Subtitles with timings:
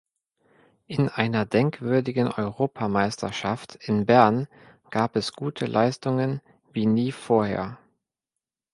[0.87, 4.47] In einer denkwürdigen Europameisterschaft in Bern
[4.89, 6.41] gab es gute Leistungen
[6.73, 7.77] wie nie vorher.